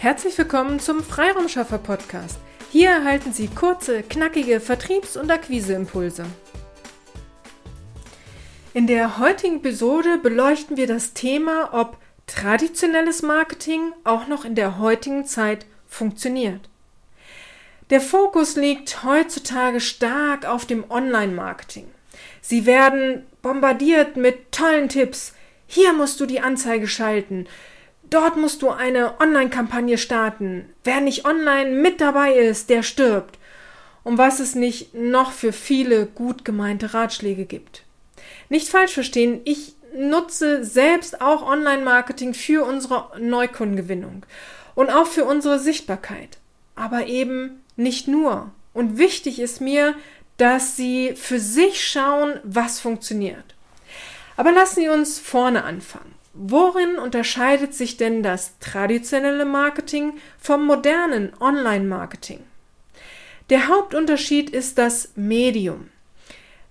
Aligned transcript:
Herzlich 0.00 0.38
willkommen 0.38 0.80
zum 0.80 1.04
Freiraumschaffer 1.04 1.76
Podcast. 1.76 2.38
Hier 2.72 2.88
erhalten 2.88 3.34
Sie 3.34 3.48
kurze, 3.48 4.02
knackige 4.02 4.58
Vertriebs- 4.58 5.18
und 5.18 5.30
Akquiseimpulse. 5.30 6.24
In 8.72 8.86
der 8.86 9.18
heutigen 9.18 9.56
Episode 9.56 10.16
beleuchten 10.16 10.78
wir 10.78 10.86
das 10.86 11.12
Thema, 11.12 11.74
ob 11.74 11.98
traditionelles 12.26 13.20
Marketing 13.20 13.92
auch 14.02 14.26
noch 14.26 14.46
in 14.46 14.54
der 14.54 14.78
heutigen 14.78 15.26
Zeit 15.26 15.66
funktioniert. 15.86 16.70
Der 17.90 18.00
Fokus 18.00 18.56
liegt 18.56 19.04
heutzutage 19.04 19.80
stark 19.80 20.46
auf 20.46 20.64
dem 20.64 20.90
Online-Marketing. 20.90 21.88
Sie 22.40 22.64
werden 22.64 23.26
bombardiert 23.42 24.16
mit 24.16 24.50
tollen 24.50 24.88
Tipps. 24.88 25.34
Hier 25.66 25.92
musst 25.92 26.18
du 26.20 26.24
die 26.24 26.40
Anzeige 26.40 26.88
schalten. 26.88 27.46
Dort 28.10 28.36
musst 28.36 28.62
du 28.62 28.70
eine 28.70 29.20
Online-Kampagne 29.20 29.96
starten. 29.96 30.68
Wer 30.82 31.00
nicht 31.00 31.24
online 31.24 31.70
mit 31.70 32.00
dabei 32.00 32.34
ist, 32.34 32.68
der 32.68 32.82
stirbt. 32.82 33.38
Um 34.02 34.18
was 34.18 34.40
es 34.40 34.56
nicht 34.56 34.94
noch 34.94 35.30
für 35.30 35.52
viele 35.52 36.06
gut 36.06 36.44
gemeinte 36.44 36.92
Ratschläge 36.92 37.44
gibt. 37.44 37.84
Nicht 38.48 38.68
falsch 38.68 38.94
verstehen, 38.94 39.40
ich 39.44 39.74
nutze 39.96 40.64
selbst 40.64 41.20
auch 41.20 41.42
Online-Marketing 41.42 42.34
für 42.34 42.64
unsere 42.64 43.10
Neukundengewinnung 43.20 44.26
und 44.74 44.90
auch 44.90 45.06
für 45.06 45.24
unsere 45.24 45.60
Sichtbarkeit. 45.60 46.38
Aber 46.74 47.06
eben 47.06 47.62
nicht 47.76 48.08
nur. 48.08 48.50
Und 48.74 48.98
wichtig 48.98 49.38
ist 49.38 49.60
mir, 49.60 49.94
dass 50.36 50.76
Sie 50.76 51.14
für 51.14 51.38
sich 51.38 51.86
schauen, 51.86 52.40
was 52.42 52.80
funktioniert. 52.80 53.54
Aber 54.36 54.52
lassen 54.52 54.80
Sie 54.80 54.88
uns 54.88 55.18
vorne 55.18 55.64
anfangen. 55.64 56.19
Worin 56.42 56.96
unterscheidet 56.96 57.74
sich 57.74 57.98
denn 57.98 58.22
das 58.22 58.58
traditionelle 58.60 59.44
Marketing 59.44 60.14
vom 60.38 60.64
modernen 60.64 61.34
Online-Marketing? 61.38 62.40
Der 63.50 63.68
Hauptunterschied 63.68 64.48
ist 64.48 64.78
das 64.78 65.12
Medium. 65.16 65.90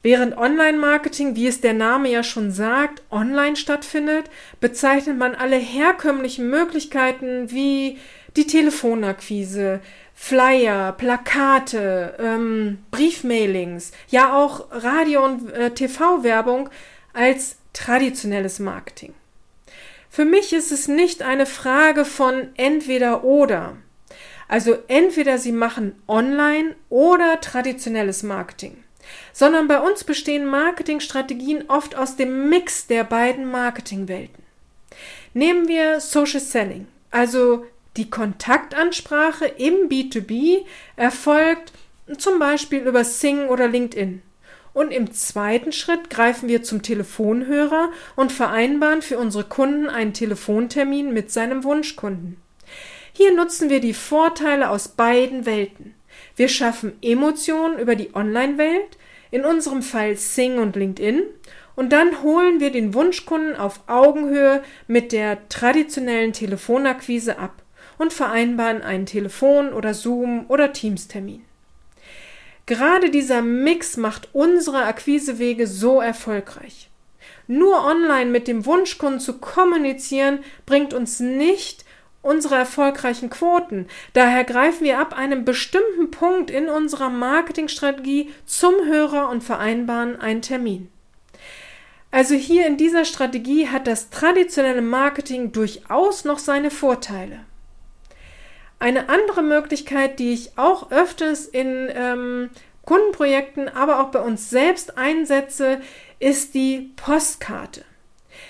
Während 0.02 0.36
Online-Marketing, 0.36 1.36
wie 1.36 1.46
es 1.46 1.62
der 1.62 1.76
Name 1.76 2.10
ja 2.10 2.24
schon 2.24 2.50
sagt, 2.50 3.04
online 3.12 3.56
stattfindet, 3.56 4.32
bezeichnet 4.60 5.20
man 5.20 5.36
alle 5.36 5.58
herkömmlichen 5.58 6.50
Möglichkeiten 6.50 7.52
wie 7.52 8.00
die 8.36 8.48
Telefonakquise, 8.48 9.82
Flyer, 10.16 10.94
Plakate, 10.94 12.16
ähm, 12.18 12.80
Briefmailings, 12.90 13.92
ja 14.08 14.36
auch 14.36 14.66
Radio- 14.72 15.26
und 15.26 15.52
äh, 15.52 15.70
TV-Werbung 15.76 16.72
als 17.14 17.58
traditionelles 17.74 18.58
Marketing. 18.58 19.14
Für 20.10 20.26
mich 20.26 20.54
ist 20.54 20.72
es 20.72 20.88
nicht 20.88 21.22
eine 21.22 21.46
Frage 21.46 22.04
von 22.04 22.50
entweder 22.56 23.24
oder. 23.24 23.78
Also 24.48 24.78
entweder 24.88 25.38
Sie 25.38 25.52
machen 25.52 25.96
online 26.08 26.76
oder 26.90 27.40
traditionelles 27.40 28.24
Marketing, 28.24 28.84
sondern 29.32 29.68
bei 29.68 29.80
uns 29.80 30.04
bestehen 30.04 30.46
Marketingstrategien 30.46 31.70
oft 31.70 31.96
aus 31.96 32.16
dem 32.16 32.50
Mix 32.50 32.88
der 32.88 33.04
beiden 33.04 33.52
Marketingwelten. 33.52 34.44
Nehmen 35.36 35.68
wir 35.68 36.00
Social 36.00 36.40
Selling, 36.40 36.88
also 37.12 37.66
die 37.96 38.10
Kontaktansprache 38.10 39.46
im 39.46 39.88
B2B 39.90 40.66
erfolgt 40.96 41.72
zum 42.18 42.40
Beispiel 42.40 42.80
über 42.80 43.04
Sing 43.04 43.48
oder 43.48 43.68
LinkedIn. 43.68 44.24
Und 44.74 44.92
im 44.92 45.12
zweiten 45.12 45.72
Schritt 45.72 46.10
greifen 46.10 46.48
wir 46.48 46.64
zum 46.64 46.82
Telefonhörer 46.82 47.90
und 48.16 48.32
vereinbaren 48.32 49.02
für 49.02 49.18
unsere 49.18 49.44
Kunden 49.44 49.88
einen 49.88 50.14
Telefontermin 50.14 51.14
mit 51.14 51.32
seinem 51.32 51.64
Wunschkunden. 51.64 52.38
Hier 53.14 53.34
nutzen 53.34 53.70
wir 53.70 53.82
die 53.82 53.94
Vorteile 53.94 54.70
aus 54.70 54.90
beiden 54.90 55.46
Welten. 55.46 55.96
Wir 56.36 56.48
schaffen 56.48 56.94
Emotionen 57.02 57.80
über 57.80 57.96
die 57.96 58.16
Online-Welt, 58.16 58.98
in 59.32 59.46
unserem 59.46 59.82
Fall 59.82 60.16
Sing 60.16 60.58
und 60.58 60.76
LinkedIn, 60.76 61.24
und 61.76 61.94
dann 61.94 62.24
holen 62.24 62.60
wir 62.60 62.72
den 62.72 62.94
Wunschkunden 62.94 63.56
auf 63.56 63.82
Augenhöhe 63.88 64.64
mit 64.88 65.12
der 65.12 65.48
traditionellen 65.50 66.34
Telefonakquise 66.34 67.40
ab 67.40 67.64
und 67.98 68.12
vereinbaren 68.12 68.82
einen 68.82 69.06
Telefon- 69.06 69.74
oder 69.74 69.94
Zoom- 69.94 70.46
oder 70.50 70.74
Teams-Termin. 70.74 71.46
Gerade 72.70 73.10
dieser 73.10 73.42
Mix 73.42 73.98
macht 73.98 74.30
unsere 74.32 74.84
Akquisewege 74.84 75.66
so 75.66 76.02
erfolgreich. 76.02 76.92
Nur 77.48 77.84
online 77.84 78.30
mit 78.30 78.48
dem 78.48 78.64
Wunschkunden 78.68 79.20
zu 79.20 79.40
kommunizieren, 79.40 80.44
bringt 80.68 80.94
uns 80.94 81.20
nicht 81.20 81.84
unsere 82.22 82.54
erfolgreichen 82.54 83.32
Quoten. 83.32 83.88
Daher 84.14 84.44
greifen 84.44 84.84
wir 84.84 85.00
ab 85.00 85.18
einem 85.18 85.46
bestimmten 85.46 86.12
Punkt 86.12 86.52
in 86.52 86.70
unserer 86.70 87.10
Marketingstrategie 87.10 88.30
zum 88.46 88.76
Hörer 88.86 89.30
und 89.30 89.44
vereinbaren 89.44 90.22
einen 90.22 90.44
Termin. 90.44 90.92
Also 92.12 92.36
hier 92.36 92.68
in 92.68 92.78
dieser 92.78 93.06
Strategie 93.06 93.70
hat 93.70 93.88
das 93.88 94.12
traditionelle 94.12 94.84
Marketing 94.84 95.52
durchaus 95.54 96.24
noch 96.24 96.38
seine 96.38 96.70
Vorteile. 96.70 97.40
Eine 98.80 99.10
andere 99.10 99.44
Möglichkeit, 99.44 100.20
die 100.20 100.32
ich 100.32 100.58
auch 100.58 100.90
öfters 100.92 101.46
in 101.46 101.90
ähm, 101.94 102.50
Kundenprojekten, 102.86 103.68
aber 103.68 104.00
auch 104.00 104.10
bei 104.10 104.20
uns 104.20 104.50
selbst 104.50 104.98
einsetze, 104.98 105.82
ist 106.20 106.54
die 106.54 106.94
Postkarte. 106.96 107.84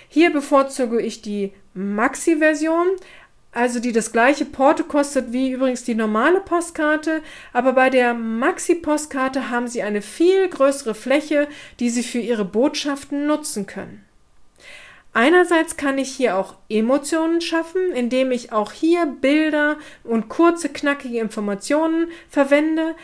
Hier 0.07 0.31
bevorzuge 0.31 1.01
ich 1.01 1.21
die 1.23 1.51
Maxi-Version, 1.73 2.87
also 3.51 3.79
die 3.79 3.91
das 3.91 4.11
gleiche 4.11 4.45
Porto 4.45 4.83
kostet 4.83 5.33
wie 5.33 5.51
übrigens 5.51 5.83
die 5.83 5.95
normale 5.95 6.39
Postkarte, 6.41 7.23
aber 7.51 7.73
bei 7.73 7.89
der 7.89 8.13
Maxi-Postkarte 8.13 9.49
haben 9.49 9.67
Sie 9.67 9.81
eine 9.81 10.03
viel 10.03 10.47
größere 10.47 10.93
Fläche, 10.93 11.47
die 11.79 11.89
Sie 11.89 12.03
für 12.03 12.19
Ihre 12.19 12.45
Botschaften 12.45 13.25
nutzen 13.25 13.65
können. 13.65 14.05
Einerseits 15.13 15.75
kann 15.75 15.97
ich 15.97 16.15
hier 16.15 16.37
auch 16.37 16.55
Emotionen 16.69 17.41
schaffen, 17.41 17.91
indem 17.93 18.31
ich 18.31 18.51
auch 18.51 18.71
hier 18.71 19.05
Bilder 19.07 19.77
und 20.03 20.29
kurze, 20.29 20.69
knackige 20.69 21.19
Informationen 21.19 22.09
verwende. 22.29 22.95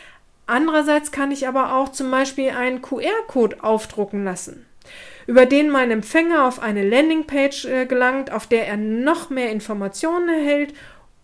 Andererseits 0.46 1.12
kann 1.12 1.32
ich 1.32 1.48
aber 1.48 1.74
auch 1.76 1.90
zum 1.90 2.12
Beispiel 2.12 2.52
einen 2.52 2.84
QR-Code 2.84 3.64
aufdrucken 3.64 4.24
lassen, 4.24 4.68
über 5.26 5.48
den 5.48 5.72
mein 5.72 5.90
Empfänger 5.90 6.46
auf 6.46 6.62
eine 6.62 6.88
Landingpage 6.88 7.66
äh, 7.66 7.86
gelangt, 7.88 8.32
auf 8.32 8.46
der 8.46 8.68
er 8.68 8.78
noch 8.78 9.32
mehr 9.32 9.52
Informationen 9.52 10.30
erhält 10.30 10.76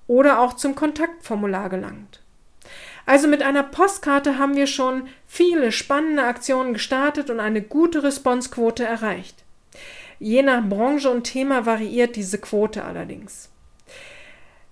oder 0.08 0.40
auch 0.40 0.54
zum 0.54 0.74
Kontaktformular 0.74 1.70
gelangt. 1.70 2.22
Also 3.06 3.28
mit 3.28 3.44
einer 3.44 3.64
Postkarte 3.64 4.40
haben 4.40 4.56
wir 4.56 4.68
schon 4.68 5.08
viele 5.28 5.72
spannende 5.72 6.24
Aktionen 6.24 6.74
gestartet 6.74 7.30
und 7.30 7.40
eine 7.40 7.62
gute 7.62 8.04
Responsequote 8.04 8.84
erreicht. 8.84 9.41
Je 10.24 10.44
nach 10.44 10.64
Branche 10.64 11.10
und 11.10 11.24
Thema 11.24 11.66
variiert 11.66 12.16
diese 12.16 12.38
Quote 12.38 12.84
allerdings. 12.84 13.50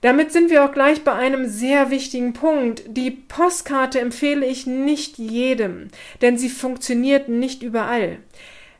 Damit 0.01 0.31
sind 0.31 0.51
wir 0.51 0.63
auch 0.63 0.71
gleich 0.71 1.03
bei 1.03 1.11
einem 1.11 1.49
sehr 1.49 1.89
wichtigen 1.89 2.33
Punkt. 2.33 2.83
Die 2.85 3.09
Postkarte 3.09 3.99
empfehle 3.99 4.45
ich 4.45 4.67
nicht 4.67 5.17
jedem, 5.17 5.87
denn 6.21 6.37
sie 6.37 6.49
funktioniert 6.49 7.29
nicht 7.29 7.63
überall. 7.63 8.19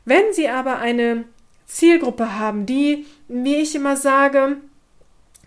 Wenn 0.04 0.32
Sie 0.32 0.48
aber 0.48 0.78
eine 0.78 1.24
Zielgruppe 1.66 2.38
haben, 2.38 2.66
die, 2.66 3.04
wie 3.26 3.56
ich 3.56 3.74
immer 3.74 3.96
sage, 3.96 4.58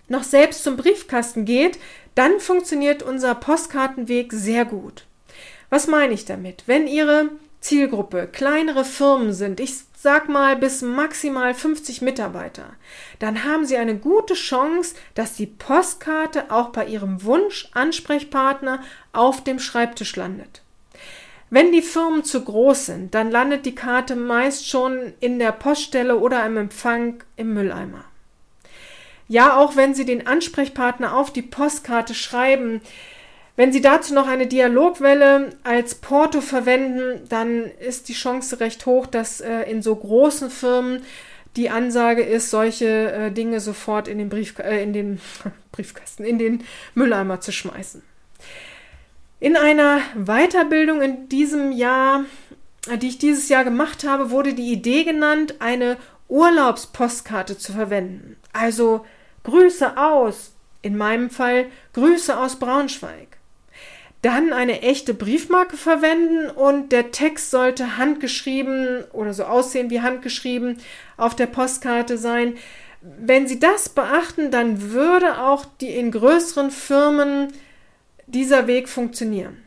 noch 0.09 0.23
selbst 0.23 0.65
zum 0.65 0.75
Briefkasten 0.75 1.45
geht, 1.45 1.79
dann 2.15 2.41
funktioniert 2.41 3.01
unser 3.01 3.33
Postkartenweg 3.33 4.33
sehr 4.33 4.65
gut. 4.65 5.05
Was 5.69 5.87
meine 5.87 6.13
ich 6.13 6.25
damit? 6.25 6.63
Wenn 6.65 6.85
Ihre 6.85 7.29
Zielgruppe 7.61 8.27
kleinere 8.29 8.83
Firmen 8.83 9.31
sind, 9.31 9.61
ich 9.61 9.73
sag 10.03 10.27
mal 10.27 10.57
bis 10.57 10.81
maximal 10.81 11.53
50 11.53 12.01
Mitarbeiter, 12.01 12.73
dann 13.19 13.45
haben 13.45 13.65
Sie 13.65 13.77
eine 13.77 13.97
gute 13.97 14.33
Chance, 14.33 14.95
dass 15.15 15.35
die 15.35 15.45
Postkarte 15.45 16.51
auch 16.51 16.71
bei 16.71 16.87
Ihrem 16.87 17.23
Wunsch-Ansprechpartner 17.23 18.83
auf 19.13 19.45
dem 19.45 19.59
Schreibtisch 19.59 20.17
landet. 20.17 20.61
Wenn 21.49 21.71
die 21.71 21.81
Firmen 21.81 22.25
zu 22.25 22.43
groß 22.43 22.87
sind, 22.87 23.15
dann 23.15 23.31
landet 23.31 23.65
die 23.65 23.75
Karte 23.75 24.17
meist 24.17 24.67
schon 24.67 25.13
in 25.21 25.39
der 25.39 25.53
Poststelle 25.53 26.17
oder 26.17 26.45
im 26.45 26.57
Empfang 26.57 27.23
im 27.37 27.53
Mülleimer. 27.53 28.03
Ja, 29.29 29.57
auch 29.57 29.77
wenn 29.77 29.93
Sie 29.93 30.03
den 30.03 30.27
Ansprechpartner 30.27 31.15
auf 31.15 31.31
die 31.31 31.43
Postkarte 31.43 32.13
schreiben, 32.13 32.81
wenn 33.55 33.71
Sie 33.71 33.81
dazu 33.81 34.13
noch 34.13 34.27
eine 34.27 34.47
Dialogwelle 34.47 35.51
als 35.63 35.95
Porto 35.95 36.41
verwenden, 36.41 37.21
dann 37.29 37.65
ist 37.65 38.09
die 38.09 38.13
Chance 38.13 38.59
recht 38.59 38.85
hoch, 38.85 39.05
dass 39.05 39.41
äh, 39.41 39.69
in 39.69 39.81
so 39.81 39.95
großen 39.95 40.49
Firmen 40.49 41.03
die 41.55 41.69
Ansage 41.69 42.23
ist, 42.23 42.49
solche 42.49 43.11
äh, 43.11 43.31
Dinge 43.31 43.59
sofort 43.59 44.07
in 44.07 44.17
den, 44.17 44.29
Brief, 44.29 44.57
äh, 44.57 44.81
in 44.81 44.93
den 44.93 45.21
Briefkasten, 45.71 46.23
in 46.23 46.39
den 46.39 46.63
Mülleimer 46.95 47.41
zu 47.41 47.51
schmeißen. 47.51 48.01
In 49.39 49.55
einer 49.55 49.99
Weiterbildung 50.15 51.01
in 51.01 51.29
diesem 51.29 51.71
Jahr, 51.71 52.25
äh, 52.89 52.97
die 52.97 53.09
ich 53.09 53.19
dieses 53.19 53.49
Jahr 53.49 53.63
gemacht 53.63 54.03
habe, 54.03 54.31
wurde 54.31 54.55
die 54.55 54.71
Idee 54.71 55.03
genannt, 55.03 55.55
eine 55.59 55.97
Urlaubspostkarte 56.27 57.57
zu 57.57 57.73
verwenden. 57.73 58.37
Also 58.51 59.05
Grüße 59.43 59.95
aus 59.97 60.53
in 60.81 60.97
meinem 60.97 61.29
Fall 61.29 61.67
Grüße 61.93 62.37
aus 62.37 62.57
Braunschweig. 62.57 63.32
Dann 64.23 64.53
eine 64.53 64.81
echte 64.81 65.13
Briefmarke 65.13 65.75
verwenden 65.75 66.49
und 66.49 66.93
der 66.93 67.11
Text 67.11 67.51
sollte 67.51 67.97
handgeschrieben 67.97 69.03
oder 69.11 69.33
so 69.33 69.43
aussehen 69.43 69.89
wie 69.89 69.99
handgeschrieben 69.99 70.77
auf 71.17 71.35
der 71.35 71.47
Postkarte 71.47 72.17
sein. 72.17 72.55
Wenn 73.01 73.47
Sie 73.49 73.59
das 73.59 73.89
beachten, 73.89 74.49
dann 74.49 74.93
würde 74.93 75.39
auch 75.39 75.65
die 75.81 75.89
in 75.89 76.09
größeren 76.09 76.71
Firmen 76.71 77.51
dieser 78.25 78.65
Weg 78.65 78.87
funktionieren. 78.87 79.57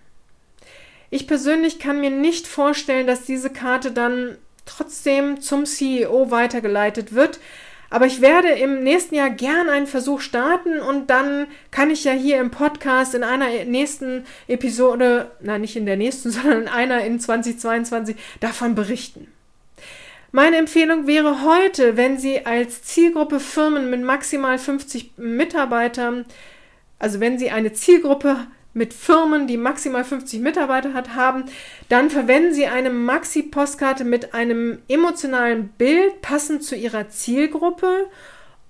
Ich 1.11 1.27
persönlich 1.27 1.79
kann 1.79 2.01
mir 2.01 2.11
nicht 2.11 2.47
vorstellen, 2.47 3.07
dass 3.07 3.25
diese 3.25 3.51
Karte 3.51 3.93
dann 3.93 4.39
trotzdem 4.65 5.43
zum 5.43 5.67
CEO 5.67 6.31
weitergeleitet 6.31 7.13
wird, 7.13 7.41
aber 7.91 8.07
ich 8.07 8.21
werde 8.21 8.49
im 8.49 8.83
nächsten 8.83 9.15
Jahr 9.15 9.31
gern 9.31 9.69
einen 9.69 9.87
Versuch 9.87 10.21
starten 10.21 10.81
und 10.81 11.09
dann 11.11 11.47
kann 11.71 11.91
ich 11.91 12.05
ja 12.05 12.13
hier 12.13 12.41
im 12.41 12.51
Podcast 12.51 13.15
in 13.15 13.23
einer 13.23 13.65
nächsten 13.65 14.25
Episode, 14.49 15.31
nein, 15.41 15.61
nicht 15.61 15.77
in 15.77 15.87
der 15.87 15.97
nächsten, 15.97 16.31
sondern 16.33 16.63
in 16.63 16.69
einer 16.69 17.05
in 17.05 17.21
2022 17.21 18.17
davon 18.41 18.75
berichten. 18.75 19.29
Meine 20.33 20.57
Empfehlung 20.57 21.07
wäre 21.07 21.43
heute, 21.45 21.97
wenn 21.97 22.19
Sie 22.19 22.45
als 22.45 22.83
Zielgruppe 22.83 23.41
Firmen 23.41 23.89
mit 23.89 24.03
maximal 24.03 24.59
50 24.59 25.13
Mitarbeitern, 25.17 26.27
also 26.99 27.21
wenn 27.21 27.39
Sie 27.39 27.51
eine 27.51 27.73
Zielgruppe 27.73 28.47
mit 28.77 28.93
Firmen, 28.93 29.47
die 29.47 29.57
maximal 29.57 30.05
50 30.05 30.41
Mitarbeiter 30.41 30.93
hat, 30.93 31.15
haben, 31.15 31.45
dann 31.89 32.11
verwenden 32.11 32.53
Sie 32.53 32.67
eine 32.67 32.91
Maxi-Postkarte 32.91 34.05
mit 34.05 34.35
einem 34.35 34.81
emotionalen 34.87 35.69
Bild 35.69 36.21
passend 36.21 36.63
zu 36.63 36.77
Ihrer 36.77 37.09
Zielgruppe 37.09 38.09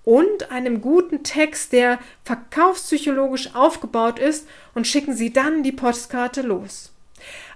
und 0.04 0.52
einem 0.52 0.80
guten 0.80 1.24
Text, 1.24 1.72
der 1.72 1.98
verkaufspsychologisch 2.22 3.56
aufgebaut 3.56 4.20
ist 4.20 4.46
und 4.74 4.86
schicken 4.86 5.14
Sie 5.14 5.32
dann 5.32 5.64
die 5.64 5.72
Postkarte 5.72 6.42
los. 6.42 6.92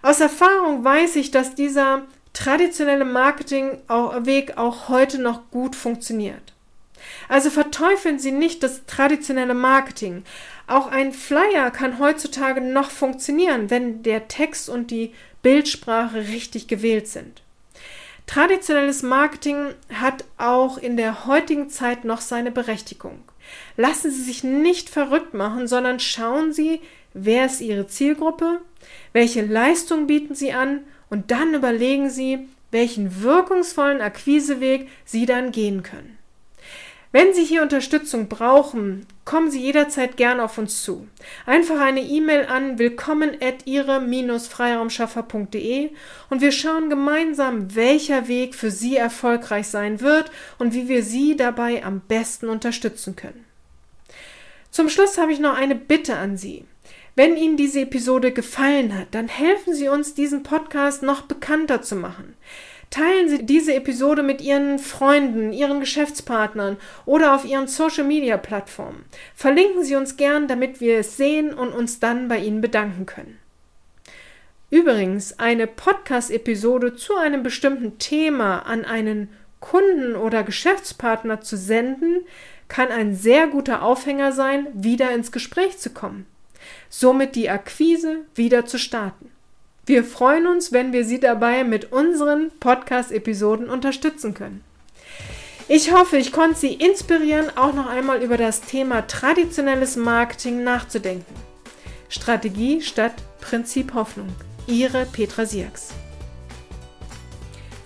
Aus 0.03 0.21
Erfahrung 0.21 0.83
weiß 0.83 1.15
ich, 1.17 1.31
dass 1.31 1.55
dieser 1.55 2.03
traditionelle 2.33 3.05
Marketingweg 3.05 4.57
auch 4.57 4.89
heute 4.89 5.23
noch 5.23 5.51
gut 5.53 5.77
funktioniert. 5.77 6.53
Also 7.29 7.51
verteufeln 7.51 8.19
Sie 8.19 8.33
nicht 8.33 8.63
das 8.63 8.85
traditionelle 8.87 9.55
Marketing. 9.55 10.25
Auch 10.71 10.87
ein 10.87 11.13
Flyer 11.13 11.73
kann 11.73 11.99
heutzutage 11.99 12.61
noch 12.61 12.93
funktionieren, 12.93 13.71
wenn 13.71 14.05
der 14.05 14.29
Text 14.29 14.69
und 14.69 14.93
die 14.93 15.13
Bildsprache 15.43 16.29
richtig 16.29 16.69
gewählt 16.69 17.09
sind. 17.09 17.43
Traditionelles 18.29 19.03
Marketing 19.03 19.75
hat 19.93 20.25
auch 20.39 20.79
in 20.79 20.97
der 20.97 21.27
heutigen 21.27 21.71
Zeit 21.71 22.05
noch 22.05 22.21
seine 22.21 22.53
Berechtigung. 22.53 23.19
Lassen 23.77 24.13
Sie 24.13 24.23
sich 24.23 24.45
nicht 24.45 24.91
verrückt 24.91 25.35
machen, 25.35 25.67
sondern 25.67 25.99
schauen 25.99 26.53
Sie, 26.53 26.81
wer 27.15 27.47
ist 27.47 27.61
Ihre 27.61 27.89
Zielgruppe, 27.89 28.61
welche 29.13 29.45
Leistung 29.45 30.07
bieten 30.07 30.37
Sie 30.37 30.53
an 30.53 30.85
und 31.09 31.33
dann 31.33 31.53
überlegen 31.53 32.11
Sie, 32.11 32.47
welchen 32.71 33.25
wirkungsvollen 33.25 34.01
Akquiseweg 34.01 34.87
Sie 35.05 35.27
dann 35.27 35.51
gehen 35.51 35.83
können. 35.83 36.20
Wenn 37.13 37.35
Sie 37.35 37.45
hier 37.45 37.63
Unterstützung 37.63 38.29
brauchen, 38.29 39.05
kommen 39.25 39.51
Sie 39.51 39.61
jederzeit 39.61 40.17
gern 40.17 40.39
auf 40.39 40.59
uns 40.59 40.85
zu. 40.85 41.09
Einfach 41.45 41.81
eine 41.81 42.03
E-Mail 42.03 42.47
an 42.47 42.79
willkommen 42.79 43.37
at 43.41 43.67
ihre-freiraumschaffer.de 43.67 45.91
und 46.31 46.41
wir 46.41 46.53
schauen 46.53 46.89
gemeinsam, 46.89 47.75
welcher 47.75 48.29
Weg 48.29 48.55
für 48.55 48.71
Sie 48.71 48.97
erfolgreich 48.97 49.67
sein 49.67 50.01
wird 50.01 50.31
und 50.59 50.73
wie 50.73 50.87
wir 50.87 51.03
Sie 51.03 51.37
dabei 51.37 51.85
am 51.85 52.01
besten 52.01 52.49
unterstützen 52.49 53.17
können. 53.17 53.45
Zum 54.71 54.89
Schluss 54.89 55.19
habe 55.19 55.33
ich 55.33 55.41
noch 55.41 55.57
eine 55.57 55.75
Bitte 55.75 56.15
an 56.15 56.37
Sie. 56.37 56.65
Wenn 57.17 57.37
Ihnen 57.37 57.57
diese 57.57 57.81
Episode 57.81 58.31
gefallen 58.31 58.97
hat, 58.97 59.09
dann 59.11 59.27
helfen 59.27 59.75
Sie 59.75 59.89
uns, 59.89 60.15
diesen 60.15 60.45
Podcast 60.45 61.03
noch 61.03 61.23
bekannter 61.23 61.83
zu 61.83 61.97
machen. 61.97 62.37
Teilen 62.91 63.29
Sie 63.29 63.47
diese 63.47 63.73
Episode 63.75 64.25
mit 64.25 64.41
Ihren 64.41 64.81
Freunden, 64.81 65.53
Ihren 65.53 65.79
Geschäftspartnern 65.79 66.77
oder 67.07 67.37
auf 67.37 67.45
Ihren 67.45 67.69
Social-Media-Plattformen. 67.69 69.05
Verlinken 69.35 69.85
Sie 69.85 69.95
uns 69.95 70.17
gern, 70.17 70.49
damit 70.49 70.81
wir 70.81 70.99
es 70.99 71.17
sehen 71.17 71.55
und 71.55 71.73
uns 71.73 72.01
dann 72.01 72.27
bei 72.27 72.39
Ihnen 72.39 72.61
bedanken 72.61 73.07
können. 73.07 73.39
Übrigens, 74.71 75.39
eine 75.39 75.69
Podcast-Episode 75.69 76.97
zu 76.97 77.17
einem 77.17 77.45
bestimmten 77.45 77.99
Thema 77.99 78.61
an 78.67 78.85
einen 78.85 79.29
Kunden 79.61 80.17
oder 80.17 80.43
Geschäftspartner 80.43 81.41
zu 81.41 81.57
senden, 81.57 82.23
kann 82.67 82.89
ein 82.89 83.15
sehr 83.15 83.47
guter 83.47 83.83
Aufhänger 83.83 84.33
sein, 84.33 84.67
wieder 84.73 85.13
ins 85.13 85.31
Gespräch 85.31 85.79
zu 85.79 85.91
kommen. 85.91 86.27
Somit 86.89 87.37
die 87.37 87.51
Akquise 87.51 88.25
wieder 88.35 88.67
zu 88.67 88.79
starten. 88.79 89.31
Wir 89.87 90.05
freuen 90.05 90.47
uns, 90.47 90.73
wenn 90.73 90.93
wir 90.93 91.05
Sie 91.05 91.21
dabei 91.21 91.65
mit 91.65 91.93
unseren 91.93 92.51
Podcast-Episoden 92.61 93.69
unterstützen 93.69 94.35
können. 94.35 94.63
Ich 95.69 95.93
hoffe, 95.93 96.17
ich 96.17 96.33
konnte 96.33 96.59
Sie 96.59 96.75
inspirieren, 96.75 97.47
auch 97.57 97.73
noch 97.73 97.87
einmal 97.87 98.23
über 98.23 98.37
das 98.37 98.61
Thema 98.61 99.07
traditionelles 99.07 99.97
Marketing 99.97 100.65
nachzudenken. 100.65 101.35
Strategie 102.09 102.83
statt 102.83 103.15
Prinzip 103.41 103.95
Hoffnung. 103.95 104.29
Ihre 104.67 105.07
Petra 105.07 105.47
Sierks. 105.47 105.91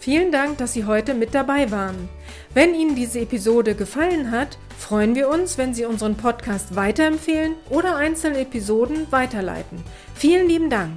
Vielen 0.00 0.32
Dank, 0.32 0.58
dass 0.58 0.72
Sie 0.72 0.84
heute 0.84 1.14
mit 1.14 1.34
dabei 1.34 1.70
waren. 1.70 2.08
Wenn 2.52 2.74
Ihnen 2.74 2.94
diese 2.94 3.20
Episode 3.20 3.74
gefallen 3.74 4.30
hat, 4.30 4.58
freuen 4.78 5.14
wir 5.14 5.28
uns, 5.28 5.58
wenn 5.58 5.74
Sie 5.74 5.84
unseren 5.84 6.16
Podcast 6.16 6.76
weiterempfehlen 6.76 7.54
oder 7.70 7.96
einzelne 7.96 8.40
Episoden 8.40 9.06
weiterleiten. 9.10 9.82
Vielen 10.14 10.48
lieben 10.48 10.70
Dank. 10.70 10.96